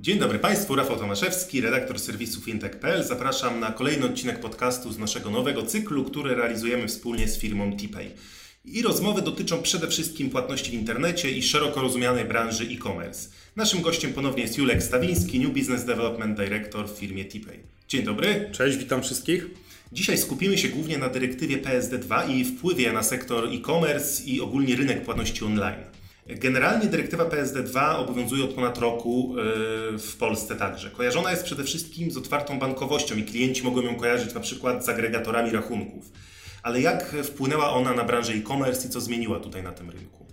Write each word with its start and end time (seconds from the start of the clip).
Dzień 0.00 0.18
dobry 0.18 0.38
Państwu, 0.38 0.76
Rafał 0.76 0.96
Tomaszewski, 0.96 1.60
redaktor 1.60 1.98
serwisu 1.98 2.40
fintech.pl. 2.40 3.04
Zapraszam 3.04 3.60
na 3.60 3.72
kolejny 3.72 4.06
odcinek 4.06 4.40
podcastu 4.40 4.92
z 4.92 4.98
naszego 4.98 5.30
nowego 5.30 5.62
cyklu, 5.62 6.04
który 6.04 6.34
realizujemy 6.34 6.88
wspólnie 6.88 7.28
z 7.28 7.38
firmą 7.38 7.76
TPay. 7.76 8.10
I 8.64 8.82
rozmowy 8.82 9.22
dotyczą 9.22 9.62
przede 9.62 9.88
wszystkim 9.88 10.30
płatności 10.30 10.70
w 10.70 10.74
internecie 10.74 11.30
i 11.30 11.42
szeroko 11.42 11.80
rozumianej 11.80 12.24
branży 12.24 12.64
e-commerce. 12.64 13.28
Naszym 13.56 13.82
gościem 13.82 14.12
ponownie 14.12 14.42
jest 14.42 14.58
Julek 14.58 14.82
Stawiński, 14.82 15.40
New 15.40 15.52
Business 15.52 15.84
Development 15.84 16.36
Director 16.36 16.88
w 16.88 16.98
firmie 16.98 17.24
TPay. 17.24 17.58
Dzień 17.88 18.02
dobry. 18.02 18.50
Cześć, 18.52 18.76
witam 18.76 19.02
wszystkich. 19.02 19.46
Dzisiaj 19.92 20.18
skupimy 20.18 20.58
się 20.58 20.68
głównie 20.68 20.98
na 20.98 21.08
dyrektywie 21.08 21.58
PSD2 21.58 22.30
i 22.30 22.44
wpływie 22.44 22.92
na 22.92 23.02
sektor 23.02 23.48
e-commerce 23.54 24.24
i 24.24 24.40
ogólnie 24.40 24.76
rynek 24.76 25.04
płatności 25.04 25.44
online. 25.44 25.99
Generalnie 26.36 26.86
dyrektywa 26.86 27.24
PSD2 27.24 27.96
obowiązuje 27.96 28.44
od 28.44 28.54
ponad 28.54 28.78
roku 28.78 29.34
e, 29.38 29.98
w 29.98 30.16
Polsce 30.16 30.56
także. 30.56 30.90
Kojarzona 30.90 31.30
jest 31.30 31.44
przede 31.44 31.64
wszystkim 31.64 32.10
z 32.10 32.16
otwartą 32.16 32.58
bankowością 32.58 33.16
i 33.16 33.22
klienci 33.22 33.62
mogą 33.62 33.82
ją 33.82 33.94
kojarzyć 33.94 34.34
na 34.34 34.40
przykład 34.40 34.84
z 34.84 34.88
agregatorami 34.88 35.50
rachunków. 35.50 36.12
Ale 36.62 36.80
jak 36.80 37.16
wpłynęła 37.24 37.70
ona 37.70 37.94
na 37.94 38.04
branżę 38.04 38.32
e-commerce 38.32 38.88
i 38.88 38.90
co 38.90 39.00
zmieniła 39.00 39.40
tutaj 39.40 39.62
na 39.62 39.72
tym 39.72 39.90
rynku? 39.90 40.26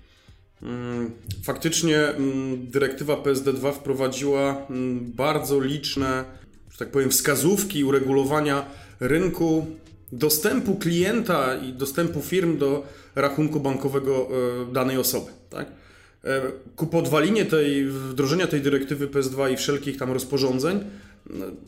Mm, 0.62 1.12
faktycznie 1.44 1.98
mm, 1.98 2.68
dyrektywa 2.72 3.14
PSD2 3.14 3.74
wprowadziła 3.74 4.66
mm, 4.70 5.12
bardzo 5.12 5.60
liczne, 5.60 6.26
że 6.72 6.78
tak 6.78 6.92
powiem, 6.92 7.10
wskazówki 7.10 7.84
uregulowania 7.84 8.66
rynku 9.00 9.66
dostępu 10.12 10.76
klienta 10.76 11.56
i 11.56 11.74
dostępu 11.74 12.22
firm 12.22 12.58
do 12.58 12.86
rachunku 13.16 13.60
bankowego 13.60 14.28
e, 14.70 14.74
danej 14.74 14.98
osoby. 14.98 15.32
Tak? 15.50 15.68
E, 16.24 16.42
ku 16.76 16.88
podwalinie 16.88 17.46
tej, 17.46 17.86
wdrożenia 17.86 18.48
tej 18.48 18.62
dyrektywy 18.62 19.08
PS2 19.08 19.54
i 19.54 19.58
wszelkich 19.58 19.98
tam 19.98 20.12
rozporządzeń, 20.12 20.80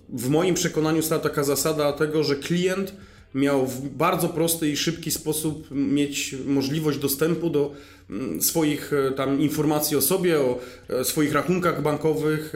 w 0.09 0.29
moim 0.29 0.55
przekonaniu 0.55 1.01
stała 1.01 1.21
taka 1.21 1.43
zasada 1.43 1.93
tego, 1.93 2.23
że 2.23 2.35
klient 2.35 2.93
miał 3.35 3.67
w 3.67 3.89
bardzo 3.89 4.29
prosty 4.29 4.69
i 4.69 4.77
szybki 4.77 5.11
sposób 5.11 5.67
mieć 5.71 6.35
możliwość 6.45 6.97
dostępu 6.97 7.49
do 7.49 7.73
mm, 8.09 8.41
swoich 8.41 8.93
e, 8.93 9.11
tam 9.11 9.41
informacji 9.41 9.97
o 9.97 10.01
sobie, 10.01 10.39
o 10.39 10.59
swoich 11.03 11.33
rachunkach 11.33 11.81
bankowych, 11.81 12.53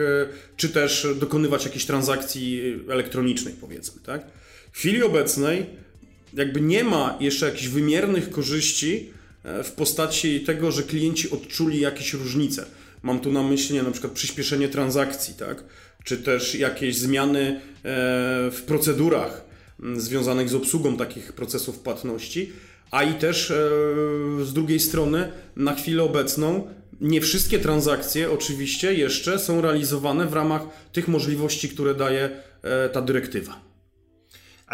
czy 0.56 0.68
też 0.68 1.06
dokonywać 1.20 1.64
jakichś 1.64 1.84
transakcji 1.84 2.80
elektronicznej, 2.88 3.54
powiedzmy, 3.60 4.02
tak? 4.02 4.26
W 4.72 4.78
chwili 4.78 5.02
obecnej 5.02 5.66
jakby 6.36 6.60
nie 6.60 6.84
ma 6.84 7.16
jeszcze 7.20 7.46
jakichś 7.46 7.68
wymiernych 7.68 8.30
korzyści 8.30 9.10
e, 9.10 9.23
w 9.44 9.72
postaci 9.72 10.40
tego, 10.40 10.72
że 10.72 10.82
klienci 10.82 11.30
odczuli 11.30 11.80
jakieś 11.80 12.12
różnice. 12.12 12.66
Mam 13.02 13.20
tu 13.20 13.32
na 13.32 13.42
myśli 13.42 13.82
na 13.82 13.90
przykład 13.90 14.12
przyspieszenie 14.12 14.68
transakcji, 14.68 15.34
tak? 15.34 15.64
czy 16.04 16.18
też 16.18 16.54
jakieś 16.54 16.96
zmiany 16.96 17.40
e, 17.40 17.60
w 18.50 18.62
procedurach 18.66 19.44
związanych 19.96 20.48
z 20.48 20.54
obsługą 20.54 20.96
takich 20.96 21.32
procesów 21.32 21.78
płatności, 21.78 22.52
a 22.90 23.02
i 23.02 23.14
też 23.14 23.50
e, 23.50 23.54
z 24.44 24.52
drugiej 24.52 24.80
strony 24.80 25.32
na 25.56 25.74
chwilę 25.74 26.02
obecną 26.02 26.68
nie 27.00 27.20
wszystkie 27.20 27.58
transakcje 27.58 28.30
oczywiście 28.30 28.94
jeszcze 28.94 29.38
są 29.38 29.60
realizowane 29.60 30.26
w 30.26 30.32
ramach 30.32 30.62
tych 30.92 31.08
możliwości, 31.08 31.68
które 31.68 31.94
daje 31.94 32.30
ta 32.92 33.02
dyrektywa. 33.02 33.73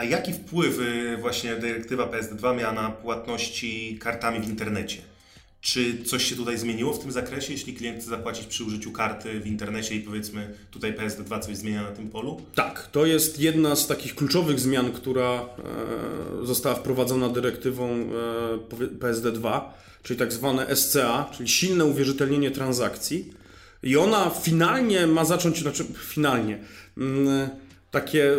A 0.00 0.04
jaki 0.04 0.32
wpływ 0.32 0.78
y, 0.78 1.16
właśnie 1.20 1.56
dyrektywa 1.56 2.06
PSD2 2.06 2.56
miała 2.56 2.72
na 2.72 2.90
płatności 2.90 3.98
kartami 4.00 4.40
w 4.40 4.48
internecie? 4.48 4.96
Czy 5.60 6.04
coś 6.04 6.24
się 6.24 6.36
tutaj 6.36 6.58
zmieniło 6.58 6.92
w 6.92 6.98
tym 6.98 7.12
zakresie, 7.12 7.52
jeśli 7.52 7.74
klient 7.74 8.00
chce 8.00 8.10
zapłacić 8.10 8.46
przy 8.46 8.64
użyciu 8.64 8.92
karty 8.92 9.40
w 9.40 9.46
internecie 9.46 9.94
i 9.94 10.00
powiedzmy 10.00 10.54
tutaj 10.70 10.94
PSD2 10.94 11.40
coś 11.40 11.56
zmienia 11.56 11.82
na 11.82 11.90
tym 11.90 12.10
polu? 12.10 12.42
Tak, 12.54 12.88
to 12.92 13.06
jest 13.06 13.40
jedna 13.40 13.76
z 13.76 13.86
takich 13.86 14.14
kluczowych 14.14 14.60
zmian, 14.60 14.92
która 14.92 15.40
e, 16.42 16.46
została 16.46 16.74
wprowadzona 16.74 17.28
dyrektywą 17.28 17.88
e, 17.90 18.06
PSD2, 18.98 19.60
czyli 20.02 20.18
tak 20.18 20.32
zwane 20.32 20.76
SCA, 20.76 21.30
czyli 21.36 21.48
silne 21.48 21.84
uwierzytelnienie 21.84 22.50
transakcji. 22.50 23.32
I 23.82 23.96
ona 23.96 24.30
finalnie 24.30 25.06
ma 25.06 25.24
zacząć, 25.24 25.60
znaczy 25.60 25.84
finalnie, 26.08 26.58
mm, 26.96 27.48
takie 27.90 28.36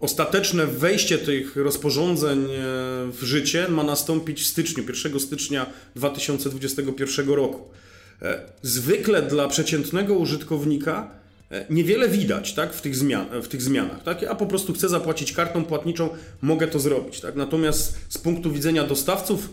Ostateczne 0.00 0.66
wejście 0.66 1.18
tych 1.18 1.56
rozporządzeń 1.56 2.44
e, 2.44 2.48
w 3.12 3.18
życie 3.22 3.68
ma 3.68 3.82
nastąpić 3.82 4.42
w 4.42 4.46
styczniu, 4.46 4.84
1 5.04 5.20
stycznia 5.20 5.66
2021 5.96 7.28
roku. 7.28 7.68
E, 8.22 8.40
zwykle 8.62 9.22
dla 9.22 9.48
przeciętnego 9.48 10.14
użytkownika 10.14 11.10
e, 11.50 11.66
niewiele 11.70 12.08
widać 12.08 12.54
tak, 12.54 12.74
w, 12.74 12.80
tych 12.80 12.96
zmian, 12.96 13.26
w 13.42 13.48
tych 13.48 13.62
zmianach. 13.62 14.02
Tak? 14.02 14.22
Ja 14.22 14.34
po 14.34 14.46
prostu 14.46 14.72
chcę 14.72 14.88
zapłacić 14.88 15.32
kartą 15.32 15.64
płatniczą, 15.64 16.08
mogę 16.42 16.68
to 16.68 16.80
zrobić. 16.80 17.20
Tak? 17.20 17.36
Natomiast 17.36 17.98
z 18.08 18.18
punktu 18.18 18.52
widzenia 18.52 18.84
dostawców 18.84 19.48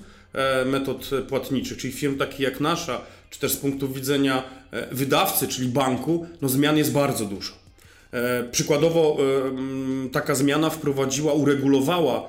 metod 0.66 1.10
płatniczych, 1.30 1.78
czyli 1.78 1.94
firm 1.94 2.18
takich 2.18 2.40
jak 2.40 2.60
nasza, 2.60 3.02
czy 3.30 3.40
też 3.40 3.52
z 3.52 3.58
punktu 3.58 3.90
widzenia 3.90 4.44
wydawcy, 4.92 5.48
czyli 5.48 5.70
banku, 5.70 6.28
no 6.42 6.50
zmian 6.50 6.78
jest 6.78 6.92
bardzo 6.92 7.26
dużo. 7.26 7.67
E, 8.12 8.44
przykładowo 8.44 9.18
e, 10.06 10.10
taka 10.10 10.36
zmiana 10.36 10.70
wprowadziła, 10.70 11.34
uregulowała 11.34 12.28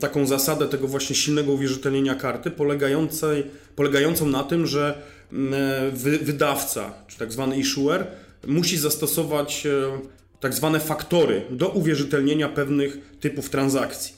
taką 0.00 0.26
zasadę 0.26 0.68
tego 0.68 0.88
właśnie 0.88 1.16
silnego 1.16 1.52
uwierzytelnienia 1.52 2.14
karty, 2.14 2.50
polegającej, 2.50 3.44
polegającą 3.76 4.26
na 4.26 4.44
tym, 4.44 4.66
że 4.66 5.02
e, 5.32 5.90
wydawca, 6.22 6.94
czy 7.08 7.18
tak 7.18 7.32
zwany 7.32 7.56
issuer, 7.56 8.06
musi 8.46 8.78
zastosować 8.78 9.66
tak 10.40 10.54
zwane 10.54 10.80
faktory 10.80 11.42
do 11.50 11.68
uwierzytelnienia 11.68 12.48
pewnych 12.48 12.98
typów 13.20 13.50
transakcji. 13.50 14.14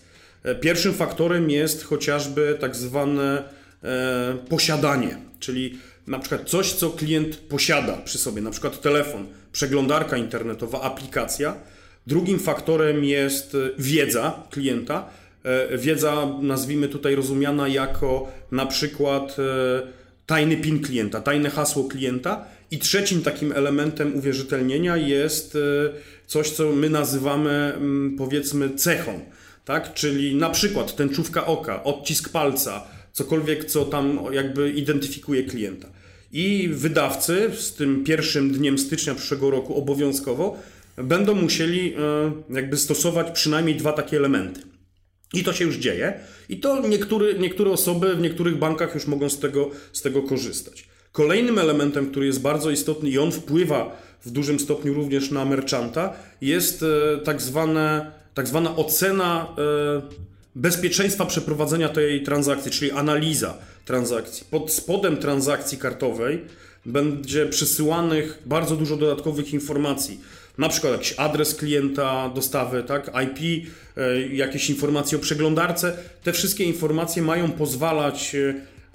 Pierwszym 0.60 0.94
faktorem 0.94 1.50
jest 1.50 1.84
chociażby 1.84 2.56
tak 2.60 2.76
zwane 2.76 3.42
posiadanie, 4.48 5.18
czyli 5.40 5.78
na 6.06 6.18
przykład 6.18 6.48
coś, 6.48 6.72
co 6.72 6.90
klient 6.90 7.36
posiada 7.36 7.96
przy 7.96 8.18
sobie, 8.18 8.42
na 8.42 8.50
przykład 8.50 8.80
telefon, 8.80 9.26
przeglądarka 9.52 10.16
internetowa, 10.16 10.80
aplikacja. 10.80 11.54
Drugim 12.06 12.38
faktorem 12.38 13.04
jest 13.04 13.54
e, 13.54 13.58
wiedza 13.78 14.42
klienta. 14.50 15.08
E, 15.44 15.78
wiedza, 15.78 16.38
nazwijmy 16.40 16.88
tutaj 16.88 17.14
rozumiana 17.14 17.68
jako 17.68 18.32
na 18.52 18.66
przykład 18.66 19.36
e, 19.38 19.82
tajny 20.26 20.56
PIN 20.56 20.82
klienta, 20.82 21.20
tajne 21.20 21.50
hasło 21.50 21.84
klienta. 21.84 22.44
I 22.70 22.78
trzecim 22.78 23.22
takim 23.22 23.52
elementem 23.52 24.16
uwierzytelnienia 24.16 24.96
jest 24.96 25.58
coś, 26.26 26.50
co 26.50 26.72
my 26.72 26.90
nazywamy 26.90 27.50
mm, 27.50 28.16
powiedzmy 28.18 28.70
cechą, 28.74 29.20
tak? 29.64 29.94
czyli 29.94 30.34
na 30.34 30.50
przykład 30.50 30.96
tęczówka 30.96 31.46
oka, 31.46 31.84
odcisk 31.84 32.28
palca, 32.28 32.86
cokolwiek, 33.12 33.64
co 33.64 33.84
tam 33.84 34.20
jakby 34.32 34.70
identyfikuje 34.70 35.44
klienta. 35.44 35.88
I 36.32 36.68
wydawcy 36.72 37.50
z 37.58 37.74
tym 37.74 38.04
pierwszym 38.04 38.50
dniem 38.50 38.78
stycznia 38.78 39.14
przyszłego 39.14 39.50
roku 39.50 39.78
obowiązkowo 39.78 40.56
będą 40.96 41.34
musieli 41.34 41.94
e, 41.94 42.54
jakby 42.54 42.76
stosować 42.76 43.30
przynajmniej 43.30 43.76
dwa 43.76 43.92
takie 43.92 44.16
elementy. 44.16 44.60
I 45.34 45.44
to 45.44 45.52
się 45.52 45.64
już 45.64 45.76
dzieje. 45.76 46.20
I 46.48 46.56
to 46.56 46.88
niektóry, 46.88 47.38
niektóre 47.38 47.70
osoby 47.70 48.16
w 48.16 48.20
niektórych 48.20 48.56
bankach 48.56 48.94
już 48.94 49.06
mogą 49.06 49.30
z 49.30 49.38
tego, 49.38 49.70
z 49.92 50.02
tego 50.02 50.22
korzystać. 50.22 50.88
Kolejnym 51.12 51.58
elementem, 51.58 52.10
który 52.10 52.26
jest 52.26 52.40
bardzo 52.40 52.70
istotny 52.70 53.10
i 53.10 53.18
on 53.18 53.32
wpływa 53.32 54.02
w 54.24 54.30
dużym 54.30 54.60
stopniu 54.60 54.94
również 54.94 55.30
na 55.30 55.44
merchanta, 55.44 56.12
jest 56.40 56.82
e, 56.82 57.18
tak, 57.18 57.42
zwane, 57.42 58.12
tak 58.34 58.48
zwana 58.48 58.76
ocena 58.76 59.48
e, 59.58 60.31
bezpieczeństwa 60.54 61.26
przeprowadzenia 61.26 61.88
tej 61.88 62.22
transakcji, 62.22 62.70
czyli 62.70 62.90
analiza 62.90 63.58
transakcji. 63.84 64.46
Pod 64.50 64.72
spodem 64.72 65.16
transakcji 65.16 65.78
kartowej 65.78 66.40
będzie 66.86 67.46
przesyłanych 67.46 68.42
bardzo 68.46 68.76
dużo 68.76 68.96
dodatkowych 68.96 69.52
informacji. 69.52 70.20
Na 70.58 70.68
przykład 70.68 70.92
jakiś 70.92 71.14
adres 71.16 71.54
klienta 71.54 72.30
dostawy, 72.34 72.82
tak, 72.82 73.10
IP, 73.24 73.66
e, 73.96 74.20
jakieś 74.28 74.70
informacje 74.70 75.18
o 75.18 75.20
przeglądarce. 75.20 75.96
Te 76.22 76.32
wszystkie 76.32 76.64
informacje 76.64 77.22
mają 77.22 77.52
pozwalać 77.52 78.34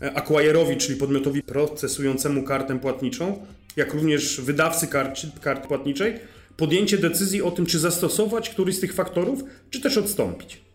e, 0.01 0.15
acquirerowi, 0.15 0.77
czyli 0.77 0.99
podmiotowi 0.99 1.43
procesującemu 1.43 2.43
kartę 2.43 2.79
płatniczą, 2.79 3.45
jak 3.75 3.93
również 3.93 4.41
wydawcy 4.41 4.87
kart, 4.87 5.19
kart 5.41 5.67
płatniczej, 5.67 6.19
podjęcie 6.57 6.97
decyzji 6.97 7.41
o 7.41 7.51
tym, 7.51 7.65
czy 7.65 7.79
zastosować 7.79 8.49
któryś 8.49 8.75
z 8.75 8.79
tych 8.79 8.93
faktorów, 8.93 9.43
czy 9.69 9.81
też 9.81 9.97
odstąpić. 9.97 10.66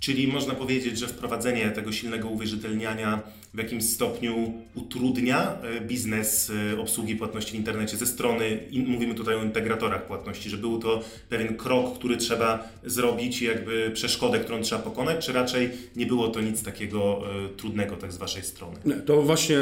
Czyli 0.00 0.28
można 0.28 0.54
powiedzieć, 0.54 0.98
że 0.98 1.06
wprowadzenie 1.06 1.70
tego 1.70 1.92
silnego 1.92 2.28
uwierzytelniania 2.28 3.22
w 3.54 3.58
jakimś 3.58 3.84
stopniu 3.84 4.52
utrudnia 4.74 5.58
e, 5.62 5.80
biznes 5.80 6.52
e, 6.72 6.80
obsługi 6.80 7.16
płatności 7.16 7.52
w 7.52 7.54
internecie 7.54 7.96
ze 7.96 8.06
strony, 8.06 8.60
mówimy 8.86 9.14
tutaj 9.14 9.34
o 9.34 9.42
integratorach 9.42 10.06
płatności, 10.06 10.50
że 10.50 10.56
był 10.56 10.78
to 10.78 11.00
pewien 11.28 11.56
krok, 11.56 11.98
który 11.98 12.16
trzeba 12.16 12.68
zrobić, 12.84 13.42
jakby 13.42 13.90
przeszkodę, 13.94 14.40
którą 14.40 14.62
trzeba 14.62 14.82
pokonać, 14.82 15.26
czy 15.26 15.32
raczej 15.32 15.70
nie 15.96 16.06
było 16.06 16.28
to 16.28 16.40
nic 16.40 16.62
takiego 16.62 17.20
e, 17.44 17.56
trudnego 17.56 17.96
tak 17.96 18.12
z 18.12 18.16
Waszej 18.16 18.42
strony? 18.42 18.76
To 19.06 19.22
właśnie 19.22 19.58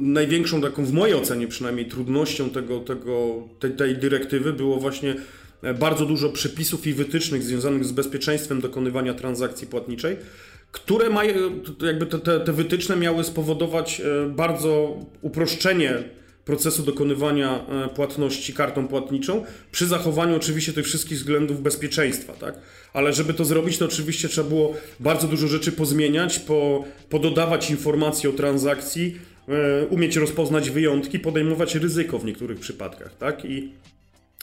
największą 0.00 0.60
taką, 0.60 0.84
w 0.84 0.92
mojej 0.92 1.14
ocenie 1.14 1.48
przynajmniej, 1.48 1.86
trudnością 1.86 2.50
tego, 2.50 2.80
tego, 2.80 3.42
tej, 3.60 3.72
tej 3.72 3.96
dyrektywy 3.96 4.52
było 4.52 4.76
właśnie 4.76 5.14
bardzo 5.78 6.06
dużo 6.06 6.28
przepisów 6.28 6.86
i 6.86 6.94
wytycznych 6.94 7.42
związanych 7.42 7.84
z 7.84 7.92
bezpieczeństwem 7.92 8.60
dokonywania 8.60 9.14
transakcji 9.14 9.66
płatniczej, 9.66 10.16
które 10.72 11.10
mają, 11.10 11.34
jakby 11.82 12.06
te, 12.06 12.18
te, 12.18 12.40
te 12.40 12.52
wytyczne 12.52 12.96
miały 12.96 13.24
spowodować 13.24 14.00
e, 14.00 14.28
bardzo 14.28 14.98
uproszczenie 15.22 16.04
procesu 16.44 16.82
dokonywania 16.82 17.66
e, 17.66 17.88
płatności 17.88 18.54
kartą 18.54 18.88
płatniczą, 18.88 19.44
przy 19.72 19.86
zachowaniu 19.86 20.36
oczywiście 20.36 20.72
tych 20.72 20.86
wszystkich 20.86 21.18
względów 21.18 21.62
bezpieczeństwa, 21.62 22.32
tak? 22.32 22.54
Ale 22.92 23.12
żeby 23.12 23.34
to 23.34 23.44
zrobić, 23.44 23.78
to 23.78 23.84
oczywiście 23.84 24.28
trzeba 24.28 24.48
było 24.48 24.74
bardzo 25.00 25.28
dużo 25.28 25.48
rzeczy 25.48 25.72
pozmieniać, 25.72 26.38
po, 26.38 26.84
pododawać 27.08 27.70
informacji 27.70 28.28
o 28.28 28.32
transakcji, 28.32 29.18
e, 29.48 29.86
umieć 29.86 30.16
rozpoznać 30.16 30.70
wyjątki, 30.70 31.18
podejmować 31.18 31.74
ryzyko 31.74 32.18
w 32.18 32.24
niektórych 32.24 32.60
przypadkach, 32.60 33.16
tak? 33.18 33.44
I 33.44 33.72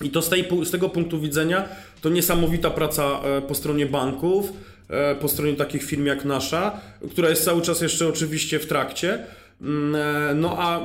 i 0.01 0.09
to 0.09 0.21
z, 0.21 0.29
tej, 0.29 0.47
z 0.63 0.71
tego 0.71 0.89
punktu 0.89 1.19
widzenia 1.19 1.69
to 2.01 2.09
niesamowita 2.09 2.69
praca 2.69 3.03
e, 3.03 3.41
po 3.41 3.55
stronie 3.55 3.85
banków, 3.85 4.53
e, 4.89 5.15
po 5.15 5.27
stronie 5.27 5.53
takich 5.53 5.83
firm 5.83 6.05
jak 6.05 6.25
nasza, 6.25 6.81
która 7.11 7.29
jest 7.29 7.45
cały 7.45 7.61
czas 7.61 7.81
jeszcze 7.81 8.07
oczywiście 8.07 8.59
w 8.59 8.65
trakcie. 8.65 9.23
Mm, 9.61 9.95
e, 9.95 10.35
no 10.35 10.57
a 10.59 10.81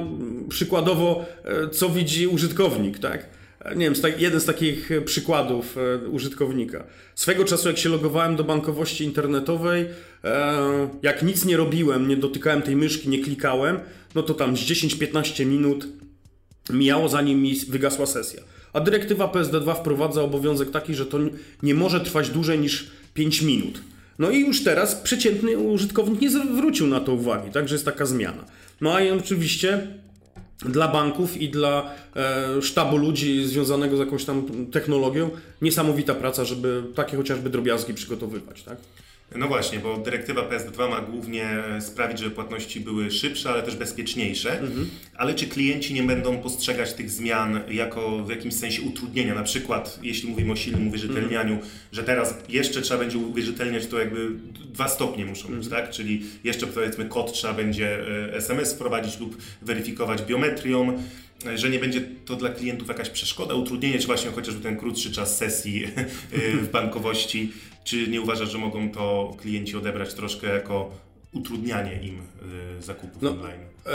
przykładowo, 0.48 1.24
co 1.72 1.88
widzi 1.88 2.26
użytkownik, 2.26 2.98
tak? 2.98 3.26
Nie 3.76 3.90
wiem, 3.90 3.94
jeden 4.18 4.40
z 4.40 4.44
takich 4.44 4.90
przykładów 5.04 5.76
użytkownika. 6.10 6.84
Swego 7.14 7.44
czasu, 7.44 7.68
jak 7.68 7.78
się 7.78 7.88
logowałem 7.88 8.36
do 8.36 8.44
bankowości 8.44 9.04
internetowej, 9.04 9.86
jak 11.02 11.22
nic 11.22 11.44
nie 11.44 11.56
robiłem, 11.56 12.08
nie 12.08 12.16
dotykałem 12.16 12.62
tej 12.62 12.76
myszki, 12.76 13.08
nie 13.08 13.18
klikałem, 13.18 13.80
no 14.14 14.22
to 14.22 14.34
tam 14.34 14.56
z 14.56 14.60
10-15 14.60 15.46
minut 15.46 15.88
mijało, 16.70 17.08
zanim 17.08 17.42
mi 17.42 17.56
wygasła 17.68 18.06
sesja. 18.06 18.42
A 18.72 18.80
dyrektywa 18.80 19.26
PSD2 19.26 19.74
wprowadza 19.74 20.22
obowiązek 20.22 20.70
taki, 20.70 20.94
że 20.94 21.06
to 21.06 21.18
nie 21.62 21.74
może 21.74 22.00
trwać 22.00 22.30
dłużej 22.30 22.58
niż 22.58 22.90
5 23.14 23.42
minut. 23.42 23.80
No 24.18 24.30
i 24.30 24.40
już 24.40 24.64
teraz 24.64 24.94
przeciętny 24.94 25.58
użytkownik 25.58 26.20
nie 26.20 26.30
zwrócił 26.30 26.86
na 26.86 27.00
to 27.00 27.12
uwagi, 27.12 27.50
także 27.50 27.74
jest 27.74 27.84
taka 27.84 28.06
zmiana. 28.06 28.44
No 28.80 28.96
a 28.96 29.14
oczywiście 29.18 29.86
dla 30.58 30.88
banków 30.88 31.36
i 31.36 31.48
dla 31.48 31.90
e, 32.16 32.62
sztabu 32.62 32.96
ludzi 32.96 33.44
związanego 33.46 33.96
z 33.96 34.00
jakąś 34.00 34.24
tam 34.24 34.46
technologią 34.72 35.30
niesamowita 35.62 36.14
praca, 36.14 36.44
żeby 36.44 36.82
takie 36.94 37.16
chociażby 37.16 37.50
drobiazgi 37.50 37.94
przygotowywać, 37.94 38.62
tak? 38.62 38.76
No 39.36 39.48
właśnie, 39.48 39.78
bo 39.78 39.96
dyrektywa 39.96 40.42
PSD2 40.42 40.90
ma 40.90 41.00
głównie 41.00 41.48
sprawić, 41.80 42.18
żeby 42.18 42.30
płatności 42.30 42.80
były 42.80 43.10
szybsze, 43.10 43.50
ale 43.50 43.62
też 43.62 43.76
bezpieczniejsze. 43.76 44.60
Mhm. 44.60 44.90
Ale 45.16 45.34
czy 45.34 45.46
klienci 45.46 45.94
nie 45.94 46.02
będą 46.02 46.38
postrzegać 46.38 46.92
tych 46.92 47.10
zmian 47.10 47.60
jako 47.70 48.18
w 48.18 48.30
jakimś 48.30 48.54
sensie 48.54 48.82
utrudnienia? 48.82 49.34
Na 49.34 49.42
przykład, 49.42 49.98
jeśli 50.02 50.30
mówimy 50.30 50.52
o 50.52 50.56
silnym 50.56 50.88
uwierzytelnianiu, 50.88 51.54
mhm. 51.54 51.70
że 51.92 52.04
teraz 52.04 52.34
jeszcze 52.48 52.82
trzeba 52.82 53.00
będzie 53.00 53.18
uwierzytelniać, 53.18 53.86
to 53.86 53.98
jakby 53.98 54.30
dwa 54.72 54.88
stopnie 54.88 55.24
muszą 55.24 55.48
być, 55.48 55.66
mhm. 55.66 55.82
tak? 55.82 55.90
Czyli 55.90 56.22
jeszcze 56.44 56.66
powiedzmy 56.66 57.04
kod 57.04 57.32
trzeba 57.32 57.54
będzie 57.54 57.98
SMS 58.32 58.72
e, 58.72 58.74
wprowadzić 58.74 59.20
lub 59.20 59.36
weryfikować 59.62 60.22
biometrią 60.22 60.98
że 61.54 61.70
nie 61.70 61.78
będzie 61.78 62.00
to 62.24 62.36
dla 62.36 62.48
klientów 62.48 62.88
jakaś 62.88 63.10
przeszkoda, 63.10 63.54
utrudnienie, 63.54 63.98
czy 63.98 64.06
właśnie 64.06 64.30
chociażby 64.30 64.62
ten 64.62 64.76
krótszy 64.76 65.12
czas 65.12 65.36
sesji 65.36 65.86
w 66.62 66.70
bankowości 66.70 67.52
czy 67.84 68.08
nie 68.08 68.20
uważasz, 68.20 68.52
że 68.52 68.58
mogą 68.58 68.90
to 68.90 69.36
klienci 69.40 69.76
odebrać 69.76 70.14
troszkę 70.14 70.46
jako 70.46 70.90
utrudnianie 71.32 72.00
im 72.02 72.18
y, 72.78 72.82
zakupów 72.82 73.22
no, 73.22 73.30
online? 73.30 73.60
E, 73.86 73.90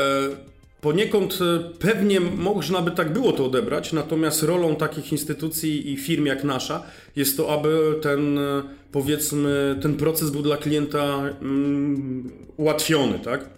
poniekąd 0.81 1.39
e, 1.41 1.59
pewnie 1.79 2.19
można 2.19 2.81
by 2.81 2.91
tak 2.91 3.13
było 3.13 3.31
to 3.31 3.45
odebrać, 3.45 3.93
natomiast 3.93 4.43
rolą 4.43 4.75
takich 4.75 5.11
instytucji 5.11 5.91
i 5.91 5.97
firm 5.97 6.25
jak 6.25 6.43
nasza 6.43 6.83
jest 7.15 7.37
to, 7.37 7.53
aby 7.53 7.95
ten 8.01 8.37
e, 8.37 8.63
powiedzmy 8.91 9.79
ten 9.81 9.97
proces 9.97 10.29
był 10.29 10.41
dla 10.41 10.57
klienta 10.57 11.29
mm, 11.41 12.31
ułatwiony, 12.57 13.19
tak? 13.19 13.56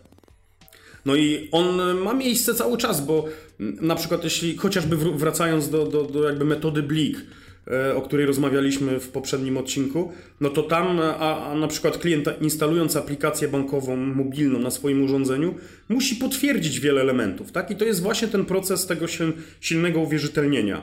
No 1.05 1.15
i 1.15 1.47
on 1.51 1.97
ma 1.97 2.13
miejsce 2.13 2.53
cały 2.53 2.77
czas, 2.77 3.05
bo 3.05 3.25
na 3.59 3.95
przykład 3.95 4.23
jeśli 4.23 4.57
chociażby 4.57 4.95
wracając 4.97 5.69
do, 5.69 5.85
do, 5.85 6.03
do 6.03 6.23
jakby 6.23 6.45
metody 6.45 6.83
Blik, 6.83 7.25
E, 7.69 7.95
o 7.95 8.01
której 8.01 8.25
rozmawialiśmy 8.25 8.99
w 8.99 9.09
poprzednim 9.09 9.57
odcinku, 9.57 10.11
no 10.41 10.49
to 10.49 10.63
tam 10.63 10.99
a, 10.99 11.51
a 11.51 11.55
na 11.55 11.67
przykład 11.67 11.97
klient 11.97 12.29
instalując 12.41 12.95
aplikację 12.95 13.47
bankową 13.47 13.95
mobilną 13.95 14.59
na 14.59 14.71
swoim 14.71 15.03
urządzeniu 15.03 15.55
musi 15.89 16.15
potwierdzić 16.15 16.79
wiele 16.79 17.01
elementów, 17.01 17.51
tak? 17.51 17.71
I 17.71 17.75
to 17.75 17.85
jest 17.85 18.01
właśnie 18.01 18.27
ten 18.27 18.45
proces 18.45 18.85
tego 18.85 19.05
silnego 19.61 19.99
uwierzytelnienia. 19.99 20.81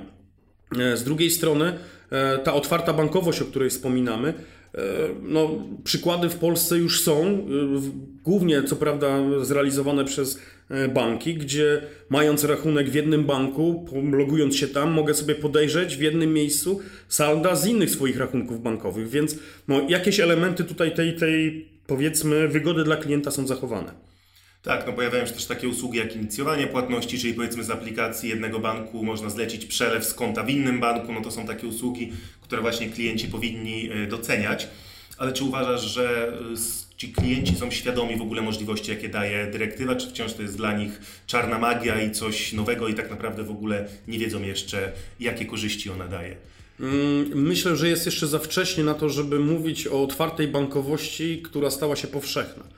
E, 0.79 0.97
z 0.97 1.05
drugiej 1.05 1.31
strony 1.31 1.79
e, 2.11 2.39
ta 2.39 2.55
otwarta 2.55 2.93
bankowość, 2.93 3.43
o 3.43 3.45
której 3.45 3.71
wspominamy, 3.71 4.35
no, 5.23 5.51
przykłady 5.85 6.29
w 6.29 6.37
Polsce 6.37 6.77
już 6.79 7.03
są, 7.03 7.47
głównie 8.25 8.63
co 8.63 8.77
prawda 8.77 9.19
zrealizowane 9.43 10.05
przez 10.05 10.39
E, 10.71 10.89
banki, 10.89 11.35
gdzie 11.35 11.83
mając 12.09 12.45
rachunek 12.45 12.91
w 12.91 12.95
jednym 12.95 13.25
banku, 13.25 13.87
logując 14.13 14.57
się 14.57 14.69
tam, 14.69 14.91
mogę 14.91 15.15
sobie 15.15 15.35
podejrzeć 15.35 15.97
w 15.97 16.01
jednym 16.01 16.33
miejscu 16.33 16.81
salda 17.09 17.57
z 17.57 17.67
innych 17.67 17.91
swoich 17.91 18.19
rachunków 18.19 18.63
bankowych, 18.63 19.09
więc 19.09 19.39
no, 19.69 19.81
jakieś 19.89 20.21
elementy 20.21 20.65
tutaj 20.65 20.95
tej, 20.95 21.17
tej 21.17 21.67
powiedzmy 21.87 22.49
wygody 22.49 22.85
dla 22.85 22.97
klienta 22.97 23.31
są 23.31 23.47
zachowane. 23.47 24.06
Tak, 24.67 24.87
no 24.87 24.93
pojawiają 24.93 25.27
się 25.27 25.33
też 25.33 25.47
takie 25.47 25.69
usługi 25.69 25.99
jak 25.99 26.17
inicjowanie 26.17 26.67
płatności, 26.67 27.19
czyli 27.19 27.35
powiedzmy 27.35 27.65
z 27.65 27.71
aplikacji 27.71 28.29
jednego 28.29 28.59
banku 28.59 29.05
można 29.05 29.31
zlecić 29.31 29.67
przelew 29.67 30.05
z 30.05 30.15
konta 30.15 30.43
w 30.43 30.51
innym 30.51 30.81
banku, 30.81 31.13
no 31.13 31.21
to 31.21 31.31
są 31.31 31.47
takie 31.47 31.67
usługi, 31.67 32.13
które 32.41 32.63
właśnie 32.63 32.91
klienci 32.91 33.29
powinni 33.29 33.91
e, 33.93 34.07
doceniać. 34.07 34.69
Ale 35.19 35.33
czy 35.33 35.45
uważasz, 35.45 35.83
że 35.83 36.29
e, 36.29 36.97
ci 36.97 37.13
klienci 37.13 37.57
są 37.57 37.71
świadomi 37.71 38.17
w 38.17 38.23
ogóle 38.23 38.43
możliwości, 38.43 38.91
jakie 38.91 39.09
daje 39.09 39.47
dyrektywa, 39.47 39.97
czy 39.97 40.11
wciąż 40.11 40.33
to 40.33 40.43
jest 40.43 40.57
dla 40.57 40.79
nich 40.79 41.01
czarna 41.27 41.59
magia 41.59 42.03
i 42.03 42.11
coś 42.11 42.53
nowego 42.53 42.89
i 42.89 42.95
tak 42.95 43.11
naprawdę 43.11 43.45
w 43.45 43.51
ogóle 43.51 43.89
nie 44.09 44.19
wiedzą 44.19 44.43
jeszcze, 44.43 44.93
jakie 45.21 45.47
korzyści 45.47 45.91
ona 45.91 46.09
daje? 46.09 46.37
Mm, 46.81 47.27
myślę, 47.35 47.77
że 47.77 47.89
jest 47.89 48.07
jeszcze 48.07 48.27
za 48.27 48.39
wcześnie 48.39 48.85
na 48.85 48.95
to, 48.95 49.09
żeby 49.09 49.39
mówić 49.39 49.87
o 49.87 50.03
otwartej 50.03 50.49
bankowości, 50.49 51.43
która 51.43 51.71
stała 51.71 51.97
się 51.97 52.09
powszechna. 52.09 52.77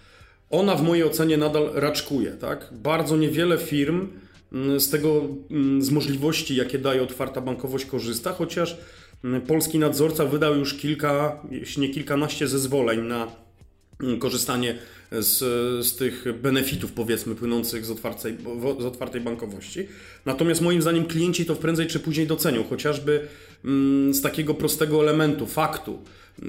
Ona 0.50 0.76
w 0.76 0.82
mojej 0.82 1.04
ocenie 1.04 1.36
nadal 1.36 1.70
raczkuje. 1.74 2.30
Tak? 2.30 2.68
Bardzo 2.72 3.16
niewiele 3.16 3.58
firm 3.58 4.08
mm, 4.52 4.80
z 4.80 4.90
tego, 4.90 5.24
mm, 5.50 5.82
z 5.82 5.90
możliwości, 5.90 6.56
jakie 6.56 6.78
daje 6.78 7.02
otwarta 7.02 7.40
bankowość, 7.40 7.84
korzysta, 7.84 8.32
chociaż 8.32 8.76
polski 9.46 9.78
nadzorca 9.78 10.24
wydał 10.24 10.56
już 10.56 10.74
kilka, 10.74 11.42
jeśli 11.50 11.82
nie 11.82 11.88
kilkanaście 11.88 12.48
zezwoleń 12.48 13.00
na 13.00 13.28
Mm, 14.02 14.18
korzystanie 14.18 14.74
z, 15.12 15.38
z 15.86 15.96
tych 15.96 16.24
benefitów, 16.42 16.92
powiedzmy, 16.92 17.34
płynących 17.34 17.84
z 17.84 17.90
otwartej, 17.90 18.36
z 18.80 18.84
otwartej 18.84 19.20
bankowości. 19.20 19.88
Natomiast 20.26 20.60
moim 20.60 20.82
zdaniem 20.82 21.04
klienci 21.04 21.46
to 21.46 21.56
prędzej 21.56 21.86
czy 21.86 22.00
później 22.00 22.26
docenią, 22.26 22.64
chociażby 22.64 23.12
mm, 23.12 23.28
z 24.10 24.22
takiego 24.22 24.54
prostego 24.54 25.02
elementu, 25.02 25.46
faktu, 25.46 25.98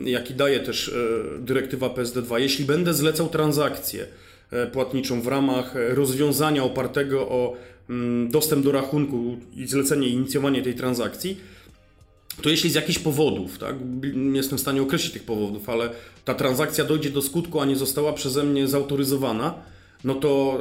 jaki 0.03 0.33
daje 0.33 0.59
też 0.59 0.89
e, 0.89 0.91
dyrektywa 1.39 1.87
PSD2. 1.87 2.39
Jeśli 2.39 2.65
będę 2.65 2.93
zlecał 2.93 3.29
transakcję 3.29 4.07
e, 4.51 4.67
płatniczą 4.67 5.21
w 5.21 5.27
ramach 5.27 5.73
rozwiązania 5.89 6.63
opartego 6.63 7.29
o 7.29 7.57
mm, 7.89 8.31
dostęp 8.31 8.65
do 8.65 8.71
rachunku 8.71 9.37
i 9.55 9.67
zlecenie 9.67 10.07
inicjowanie 10.07 10.61
tej 10.61 10.75
transakcji, 10.75 11.37
to 12.41 12.49
jeśli 12.49 12.69
z 12.69 12.75
jakichś 12.75 12.99
powodów, 12.99 13.57
tak, 13.57 13.75
nie 14.13 14.37
jestem 14.37 14.57
w 14.57 14.61
stanie 14.61 14.81
określić 14.81 15.13
tych 15.13 15.23
powodów, 15.23 15.69
ale 15.69 15.89
ta 16.25 16.33
transakcja 16.33 16.85
dojdzie 16.85 17.09
do 17.09 17.21
skutku, 17.21 17.59
a 17.59 17.65
nie 17.65 17.75
została 17.75 18.13
przeze 18.13 18.43
mnie 18.43 18.67
zautoryzowana, 18.67 19.53
no 20.03 20.15
to 20.15 20.59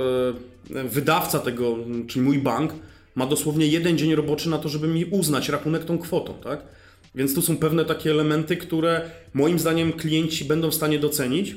e, 0.74 0.84
wydawca 0.84 1.38
tego, 1.38 1.78
czyli 2.06 2.24
mój 2.24 2.38
bank, 2.38 2.72
ma 3.18 3.26
dosłownie 3.26 3.66
jeden 3.66 3.98
dzień 3.98 4.14
roboczy 4.14 4.50
na 4.50 4.58
to, 4.58 4.68
żeby 4.68 4.88
mi 4.88 5.04
uznać 5.04 5.48
rachunek 5.48 5.84
tą 5.84 5.98
kwotą, 5.98 6.34
tak? 6.34 6.62
Więc 7.14 7.34
tu 7.34 7.42
są 7.42 7.56
pewne 7.56 7.84
takie 7.84 8.10
elementy, 8.10 8.56
które 8.56 9.10
moim 9.34 9.58
zdaniem 9.58 9.92
klienci 9.92 10.44
będą 10.44 10.70
w 10.70 10.74
stanie 10.74 10.98
docenić. 10.98 11.54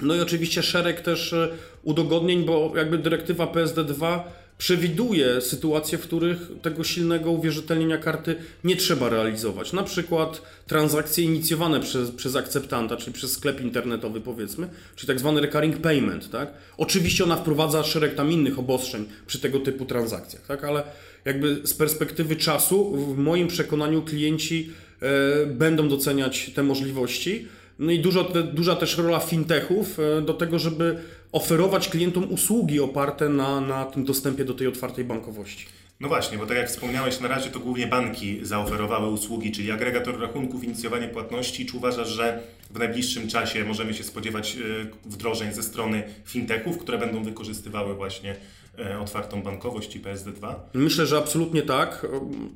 No 0.00 0.14
i 0.14 0.20
oczywiście 0.20 0.62
szereg 0.62 1.00
też 1.00 1.32
e, 1.32 1.48
udogodnień, 1.82 2.44
bo 2.44 2.72
jakby 2.76 2.98
dyrektywa 2.98 3.46
PSD2 3.46 4.20
przewiduje 4.58 5.40
sytuacje, 5.40 5.98
w 5.98 6.02
których 6.02 6.38
tego 6.62 6.84
silnego 6.84 7.30
uwierzytelnienia 7.30 7.98
karty 7.98 8.36
nie 8.64 8.76
trzeba 8.76 9.08
realizować. 9.08 9.72
Na 9.72 9.82
przykład 9.82 10.42
transakcje 10.66 11.24
inicjowane 11.24 11.80
przez, 11.80 12.10
przez 12.10 12.36
akceptanta, 12.36 12.96
czyli 12.96 13.12
przez 13.12 13.32
sklep 13.32 13.60
internetowy 13.60 14.20
powiedzmy, 14.20 14.68
czyli 14.96 15.06
tak 15.06 15.18
zwany 15.18 15.40
recurring 15.40 15.76
payment. 15.76 16.30
Tak? 16.30 16.48
Oczywiście 16.76 17.24
ona 17.24 17.36
wprowadza 17.36 17.84
szereg 17.84 18.14
tam 18.14 18.32
innych 18.32 18.58
obostrzeń 18.58 19.04
przy 19.26 19.38
tego 19.38 19.60
typu 19.60 19.86
transakcjach, 19.86 20.46
tak? 20.46 20.64
ale 20.64 20.82
jakby 21.24 21.60
z 21.64 21.74
perspektywy 21.74 22.36
czasu 22.36 22.96
w 22.96 23.18
moim 23.18 23.48
przekonaniu 23.48 24.02
klienci 24.02 24.70
e, 25.02 25.46
będą 25.46 25.88
doceniać 25.88 26.50
te 26.54 26.62
możliwości. 26.62 27.48
No 27.78 27.92
i 27.92 27.98
dużo, 27.98 28.32
duża 28.52 28.76
też 28.76 28.98
rola 28.98 29.18
fintechów 29.18 29.98
e, 30.00 30.22
do 30.22 30.34
tego, 30.34 30.58
żeby 30.58 30.96
oferować 31.32 31.88
klientom 31.88 32.32
usługi 32.32 32.80
oparte 32.80 33.28
na, 33.28 33.60
na 33.60 33.84
tym 33.84 34.04
dostępie 34.04 34.44
do 34.44 34.54
tej 34.54 34.66
otwartej 34.66 35.04
bankowości. 35.04 35.66
No 36.00 36.08
właśnie, 36.08 36.38
bo 36.38 36.46
tak 36.46 36.56
jak 36.56 36.68
wspomniałeś, 36.68 37.20
na 37.20 37.28
razie 37.28 37.50
to 37.50 37.60
głównie 37.60 37.86
banki 37.86 38.38
zaoferowały 38.42 39.08
usługi, 39.08 39.52
czyli 39.52 39.70
agregator 39.70 40.20
rachunków, 40.20 40.64
inicjowanie 40.64 41.08
płatności. 41.08 41.66
Czy 41.66 41.76
uważasz, 41.76 42.08
że 42.08 42.42
w 42.70 42.78
najbliższym 42.78 43.28
czasie 43.28 43.64
możemy 43.64 43.94
się 43.94 44.04
spodziewać 44.04 44.56
e, 44.56 45.08
wdrożeń 45.08 45.52
ze 45.52 45.62
strony 45.62 46.02
fintechów, 46.24 46.78
które 46.78 46.98
będą 46.98 47.24
wykorzystywały 47.24 47.94
właśnie 47.94 48.36
e, 48.78 49.00
otwartą 49.00 49.42
bankowość 49.42 49.96
i 49.96 50.00
PSD2? 50.00 50.54
Myślę, 50.74 51.06
że 51.06 51.18
absolutnie 51.18 51.62
tak. 51.62 52.06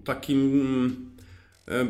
Takim 0.04 1.10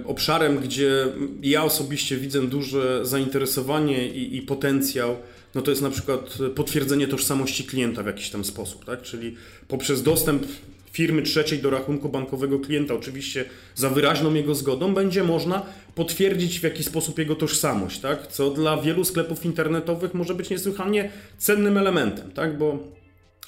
obszarem, 0.05 0.59
gdzie 0.59 1.07
ja 1.43 1.65
osobiście 1.65 2.17
widzę 2.17 2.47
duże 2.47 3.07
zainteresowanie 3.07 4.09
i, 4.09 4.37
i, 4.37 4.43
potencjał, 4.43 5.17
no 5.55 5.63
to 5.63 5.71
jest 5.71 5.83
na 5.83 5.91
przykład 5.91 6.39
potwierdzenie 6.55 7.09
tożsamości 7.09 7.65
klienta 7.65 8.03
w 8.03 8.07
jakiś 8.07 8.31
tam 8.31 8.45
sposób, 8.45 8.85
tak? 8.85 9.03
Czyli 9.03 9.37
poprzez 9.69 10.03
dostęp 10.03 10.47
firmy 10.93 11.23
trzeciej 11.23 11.59
do 11.59 11.71
rachunku 11.71 12.09
bankowego 12.09 12.59
klienta, 12.59 12.95
oczywiście 12.95 13.45
za 13.75 13.91
wyraźną 13.91 14.35
jego 14.35 14.55
zgodą, 14.55 14.95
będzie 14.95 15.25
można 15.25 15.63
potwierdzić 15.95 16.61
w 16.61 16.63
jakiś 16.63 16.87
sposób 16.87 17.19
jego 17.19 17.35
tożsamość, 17.35 18.01
tak? 18.01 18.27
Co 18.27 18.51
dla 18.51 18.77
wielu 18.77 19.05
sklepów 19.05 19.45
internetowych 19.45 20.15
może 20.15 20.35
być 20.35 20.51
niesłychanie 20.51 21.11
cennym 21.39 21.79
elementem, 21.79 22.31
tak? 22.31 22.59
Bo 22.59 22.79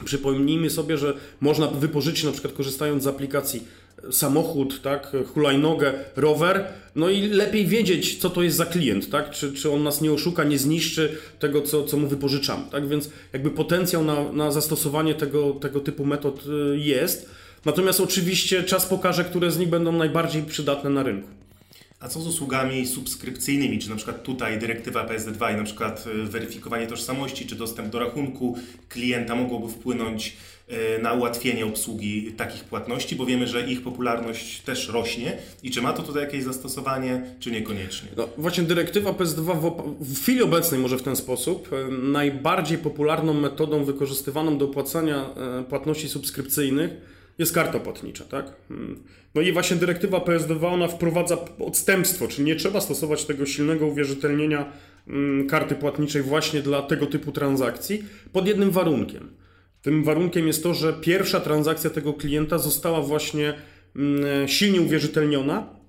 Przypomnijmy 0.04 0.70
sobie, 0.70 0.98
że 0.98 1.14
można 1.40 1.66
wypożyczyć 1.66 2.24
na 2.24 2.32
przykład 2.32 2.54
korzystając 2.54 3.02
z 3.02 3.06
aplikacji 3.06 3.62
samochód, 4.10 4.82
tak, 4.82 5.12
hulajnogę, 5.34 5.92
rower, 6.16 6.64
no 6.96 7.10
i 7.10 7.28
lepiej 7.28 7.66
wiedzieć, 7.66 8.18
co 8.18 8.30
to 8.30 8.42
jest 8.42 8.56
za 8.56 8.66
klient, 8.66 9.10
tak, 9.10 9.30
czy, 9.30 9.52
czy 9.52 9.70
on 9.70 9.82
nas 9.82 10.00
nie 10.00 10.12
oszuka, 10.12 10.44
nie 10.44 10.58
zniszczy 10.58 11.18
tego, 11.38 11.62
co, 11.62 11.84
co 11.84 11.96
mu 11.96 12.08
wypożyczamy, 12.08 12.64
tak, 12.70 12.88
więc 12.88 13.10
jakby 13.32 13.50
potencjał 13.50 14.04
na, 14.04 14.32
na 14.32 14.50
zastosowanie 14.50 15.14
tego, 15.14 15.52
tego 15.52 15.80
typu 15.80 16.04
metod 16.04 16.44
y, 16.46 16.78
jest, 16.78 17.30
natomiast 17.64 18.00
oczywiście 18.00 18.62
czas 18.62 18.86
pokaże, 18.86 19.24
które 19.24 19.50
z 19.50 19.58
nich 19.58 19.68
będą 19.68 19.92
najbardziej 19.92 20.42
przydatne 20.42 20.90
na 20.90 21.02
rynku. 21.02 21.28
A 22.02 22.08
co 22.08 22.20
z 22.20 22.26
usługami 22.26 22.86
subskrypcyjnymi? 22.86 23.78
Czy 23.78 23.90
na 23.90 23.96
przykład 23.96 24.22
tutaj 24.22 24.58
dyrektywa 24.58 25.06
PSD2 25.06 25.54
i 25.54 25.56
na 25.56 25.64
przykład 25.64 26.04
y, 26.06 26.26
weryfikowanie 26.26 26.86
tożsamości, 26.86 27.46
czy 27.46 27.56
dostęp 27.56 27.88
do 27.88 27.98
rachunku 27.98 28.56
klienta 28.88 29.34
mogłoby 29.34 29.68
wpłynąć 29.68 30.36
y, 30.98 31.02
na 31.02 31.12
ułatwienie 31.12 31.66
obsługi 31.66 32.32
takich 32.32 32.64
płatności, 32.64 33.16
bo 33.16 33.26
wiemy, 33.26 33.46
że 33.46 33.66
ich 33.66 33.82
popularność 33.82 34.60
też 34.60 34.88
rośnie. 34.88 35.38
I 35.62 35.70
czy 35.70 35.82
ma 35.82 35.92
to 35.92 36.02
tutaj 36.02 36.22
jakieś 36.22 36.44
zastosowanie, 36.44 37.22
czy 37.40 37.50
niekoniecznie? 37.50 38.08
No, 38.16 38.28
właśnie 38.38 38.62
dyrektywa 38.64 39.10
PSD2 39.10 39.60
w, 39.60 40.04
w 40.04 40.22
chwili 40.22 40.42
obecnej 40.42 40.80
może 40.80 40.98
w 40.98 41.02
ten 41.02 41.16
sposób 41.16 41.72
y, 41.72 41.92
najbardziej 41.92 42.78
popularną 42.78 43.34
metodą 43.34 43.84
wykorzystywaną 43.84 44.58
do 44.58 44.64
opłacania 44.64 45.30
płatności 45.68 46.08
subskrypcyjnych 46.08 47.12
jest 47.38 47.54
karta 47.54 47.80
płatnicza, 47.80 48.24
tak? 48.24 48.52
Hmm. 48.68 49.02
No 49.34 49.42
i 49.42 49.52
właśnie 49.52 49.76
dyrektywa 49.76 50.18
PSD2 50.18 50.66
ona 50.66 50.88
wprowadza 50.88 51.38
odstępstwo, 51.58 52.28
czyli 52.28 52.44
nie 52.44 52.56
trzeba 52.56 52.80
stosować 52.80 53.24
tego 53.24 53.46
silnego 53.46 53.86
uwierzytelnienia 53.86 54.72
mm, 55.08 55.46
karty 55.46 55.74
płatniczej 55.74 56.22
właśnie 56.22 56.62
dla 56.62 56.82
tego 56.82 57.06
typu 57.06 57.32
transakcji 57.32 58.04
pod 58.32 58.46
jednym 58.46 58.70
warunkiem. 58.70 59.30
Tym 59.82 60.04
warunkiem 60.04 60.46
jest 60.46 60.62
to, 60.62 60.74
że 60.74 60.92
pierwsza 60.92 61.40
transakcja 61.40 61.90
tego 61.90 62.12
klienta 62.12 62.58
została 62.58 63.00
właśnie 63.00 63.54
mm, 63.96 64.48
silnie 64.48 64.80
uwierzytelniona 64.80 65.82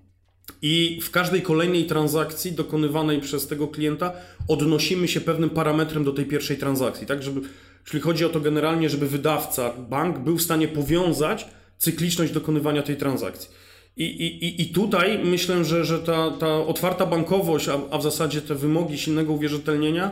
i 0.62 1.00
w 1.02 1.12
każdej 1.12 1.42
kolejnej 1.42 1.86
transakcji 1.86 2.52
dokonywanej 2.52 3.22
przez 3.22 3.48
tego 3.48 3.68
klienta 3.68 4.14
odnosimy 4.48 5.08
się 5.08 5.22
pewnym 5.22 5.50
parametrem 5.50 6.04
do 6.04 6.14
tej 6.14 6.26
pierwszej 6.26 6.58
transakcji, 6.58 7.08
tak 7.08 7.24
żeby 7.24 7.42
Czyli 7.86 8.04
chodzi 8.04 8.26
o 8.26 8.30
to 8.30 8.40
generalnie, 8.40 8.90
żeby 8.90 9.08
wydawca, 9.08 9.74
bank 9.90 10.20
był 10.20 10.38
w 10.38 10.42
stanie 10.42 10.68
powiązać 10.68 11.48
cykliczność 11.78 12.34
dokonywania 12.34 12.84
tej 12.84 12.98
transakcji. 12.98 13.50
I, 13.98 14.04
i, 14.04 14.62
I 14.62 14.66
tutaj 14.66 15.20
myślę, 15.24 15.66
że, 15.66 15.86
że 15.86 16.00
ta, 16.00 16.32
ta 16.32 16.58
otwarta 16.58 17.06
bankowość, 17.06 17.70
a, 17.70 17.80
a 17.92 17.98
w 17.98 18.04
zasadzie 18.04 18.42
te 18.42 18.56
wymogi 18.56 18.98
silnego 18.98 19.34
uwierzytelnienia, 19.34 20.12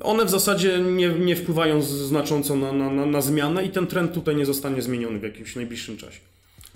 one 0.00 0.24
w 0.24 0.30
zasadzie 0.30 0.78
nie, 0.78 1.08
nie 1.08 1.36
wpływają 1.36 1.82
znacząco 1.82 2.56
na, 2.56 2.72
na, 2.72 3.06
na 3.06 3.20
zmianę 3.20 3.64
i 3.64 3.68
ten 3.68 3.86
trend 3.86 4.12
tutaj 4.12 4.36
nie 4.36 4.46
zostanie 4.46 4.82
zmieniony 4.82 5.18
w 5.18 5.22
jakimś 5.22 5.56
najbliższym 5.56 5.96
czasie 5.96 6.20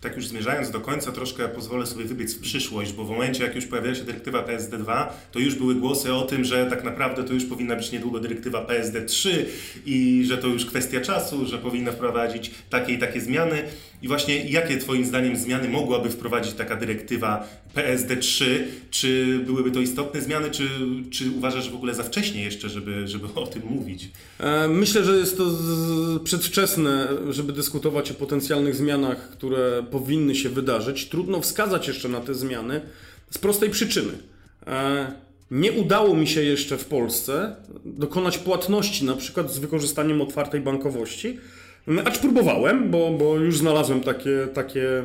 tak 0.03 0.17
już 0.17 0.27
zmierzając 0.27 0.71
do 0.71 0.81
końca, 0.81 1.13
troszkę 1.13 1.49
pozwolę 1.49 1.87
sobie 1.87 2.05
wybiec 2.05 2.35
w 2.35 2.41
przyszłość, 2.41 2.93
bo 2.93 3.05
w 3.05 3.11
momencie, 3.11 3.45
jak 3.45 3.55
już 3.55 3.67
pojawiła 3.67 3.95
się 3.95 4.05
dyrektywa 4.05 4.43
PSD2, 4.43 5.07
to 5.33 5.39
już 5.39 5.55
były 5.55 5.75
głosy 5.75 6.15
o 6.15 6.23
tym, 6.23 6.45
że 6.45 6.67
tak 6.67 6.85
naprawdę 6.85 7.25
to 7.25 7.35
już 7.35 7.45
powinna 7.45 7.77
być 7.77 7.93
niedługo 7.93 8.21
dyrektywa 8.21 8.67
PSD3 8.67 9.31
i 9.87 10.25
że 10.29 10.39
to 10.39 10.47
już 10.47 10.67
kwestia 10.67 11.01
czasu, 11.01 11.47
że 11.47 11.59
powinna 11.59 11.93
wprowadzić 11.93 12.51
takie 12.71 12.93
i 12.93 12.99
takie 12.99 13.21
zmiany. 13.21 13.63
I 14.03 14.09
właśnie 14.09 14.51
jakie 14.51 14.79
Twoim 14.79 15.07
zdaniem 15.07 15.37
zmiany 15.37 15.69
mogłaby 15.69 16.11
wprowadzić 16.11 16.53
taka 16.53 16.77
dyrektywa 16.77 17.49
PSD3? 17.75 18.45
Czy 18.91 19.41
byłyby 19.47 19.71
to 19.71 19.81
istotne 19.81 20.21
zmiany, 20.21 20.51
czy, 20.51 20.69
czy 21.11 21.31
uważasz 21.31 21.71
w 21.71 21.75
ogóle 21.75 21.95
za 21.95 22.03
wcześnie 22.03 22.45
jeszcze, 22.45 22.69
żeby, 22.69 23.09
żeby 23.09 23.27
o 23.35 23.47
tym 23.47 23.63
mówić? 23.71 24.11
E, 24.41 24.69
myślę, 24.69 25.05
że 25.05 25.17
jest 25.17 25.37
to 25.37 25.45
przedwczesne, 26.25 27.09
żeby 27.31 27.53
dyskutować 27.53 28.11
o 28.11 28.15
potencjalnych 28.15 28.77
zmianach, 28.77 29.31
które 29.31 29.83
powinny 29.93 30.35
się 30.35 30.49
wydarzyć. 30.49 31.09
Trudno 31.09 31.41
wskazać 31.41 31.89
jeszcze 31.89 32.09
na 32.09 32.21
te 32.21 32.35
zmiany 32.35 32.81
z 33.31 33.39
prostej 33.39 33.71
przyczyny. 33.71 34.13
E, 34.67 35.13
nie 35.51 35.73
udało 35.73 36.17
mi 36.17 36.27
się 36.27 36.43
jeszcze 36.43 36.79
w 36.79 36.85
Polsce 36.85 37.57
dokonać 37.85 38.39
płatności, 38.39 39.05
na 39.05 39.17
przykład 39.17 39.53
z 39.53 39.59
wykorzystaniem 39.59 40.21
otwartej 40.21 40.61
bankowości, 40.61 41.39
acz 42.05 42.19
próbowałem, 42.19 42.91
bo, 42.91 43.11
bo 43.11 43.37
już 43.37 43.59
znalazłem 43.59 44.01
takie, 44.01 44.49
takie 44.55 45.03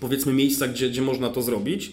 powiedzmy 0.00 0.32
miejsca, 0.32 0.68
gdzie, 0.68 0.90
gdzie 0.90 1.02
można 1.02 1.28
to 1.28 1.42
zrobić. 1.42 1.92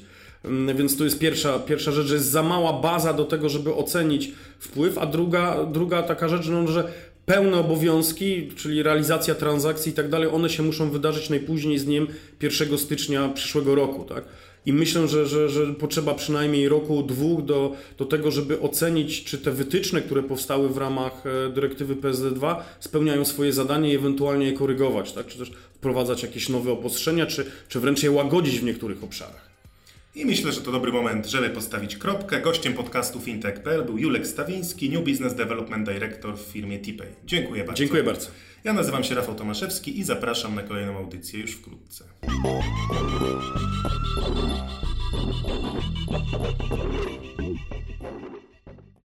Więc 0.76 0.98
to 0.98 1.04
jest 1.04 1.20
pierwsza, 1.20 1.60
pierwsza 1.60 1.92
rzecz, 1.92 2.08
że 2.08 2.16
jest 2.16 2.32
za 2.32 2.44
mała 2.44 2.74
baza 2.74 3.14
do 3.14 3.26
tego, 3.26 3.50
żeby 3.50 3.74
ocenić 3.74 4.32
wpływ, 4.60 4.98
a 4.98 5.06
druga, 5.06 5.66
druga 5.66 6.04
taka 6.04 6.30
rzecz, 6.30 6.48
no, 6.48 6.68
że 6.68 6.92
pełne 7.26 7.58
obowiązki, 7.58 8.48
czyli 8.56 8.84
realizacja 8.84 9.36
transakcji 9.36 9.92
i 9.92 9.96
tak 9.96 10.10
dalej, 10.10 10.28
one 10.28 10.50
się 10.50 10.64
muszą 10.64 10.90
wydarzyć 10.90 11.30
najpóźniej 11.30 11.80
z 11.80 11.86
dniem 11.86 12.08
1 12.42 12.78
stycznia 12.78 13.30
przyszłego 13.30 13.76
roku, 13.76 14.04
tak? 14.04 14.24
I 14.66 14.74
myślę, 14.74 15.08
że, 15.08 15.26
że, 15.26 15.50
że 15.50 15.74
potrzeba 15.74 16.14
przynajmniej 16.14 16.70
roku, 16.70 17.04
dwóch 17.04 17.46
do, 17.46 17.76
do 17.98 18.06
tego, 18.06 18.32
żeby 18.32 18.60
ocenić, 18.60 19.24
czy 19.24 19.38
te 19.38 19.52
wytyczne, 19.52 20.02
które 20.02 20.24
powstały 20.24 20.70
w 20.70 20.78
ramach 20.78 21.24
e, 21.26 21.50
dyrektywy 21.50 21.96
PSD2 21.96 22.56
spełniają 22.80 23.26
swoje 23.26 23.54
zadanie 23.54 23.94
i 23.94 23.96
ewentualnie 23.96 24.46
je 24.46 24.54
korygować, 24.54 25.12
tak? 25.12 25.28
czy 25.28 25.38
też 25.38 25.52
wprowadzać 25.74 26.24
jakieś 26.24 26.50
nowe 26.50 26.72
obostrzenia, 26.72 27.26
czy, 27.26 27.46
czy 27.70 27.80
wręcz 27.80 28.04
je 28.04 28.12
łagodzić 28.12 28.60
w 28.60 28.64
niektórych 28.64 29.04
obszarach. 29.04 29.53
I 30.16 30.26
myślę, 30.26 30.52
że 30.52 30.62
to 30.62 30.72
dobry 30.72 30.92
moment, 30.92 31.28
żeby 31.28 31.50
postawić 31.50 31.98
kropkę. 31.98 32.42
Gościem 32.42 32.74
podcastu 32.74 33.20
fintech.pl 33.20 33.86
był 33.86 33.98
Julek 33.98 34.28
Stawiński, 34.28 34.90
New 34.90 35.04
Business 35.04 35.36
Development 35.36 35.90
Director 35.90 36.38
w 36.38 36.42
firmie 36.42 36.80
TPay. 36.80 37.08
Dziękuję 37.26 37.64
bardzo. 37.64 37.80
Dziękuję 37.80 38.04
bardzo. 38.04 38.30
Ja 38.64 38.74
nazywam 38.74 39.04
się 39.04 39.16
Rafał 39.16 39.36
Tomaszewski 39.36 40.00
i 40.00 40.04
zapraszam 40.04 40.56
na 40.56 40.64
kolejną 40.64 40.98
audycję 40.98 41.40
już 41.40 41.52
wkrótce. 41.52 42.06